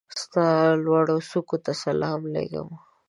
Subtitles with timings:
[0.21, 0.45] ستا
[0.83, 2.69] لوړوڅوکو ته سلام لېږم